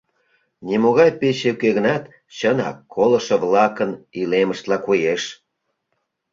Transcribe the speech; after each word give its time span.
Нимогай 0.67 1.11
пече 1.19 1.47
уке 1.53 1.69
гынат, 1.77 2.03
чынак 2.37 2.77
колышо-влакын 2.93 3.91
илемыштла 4.19 4.77
коеш. 4.87 5.23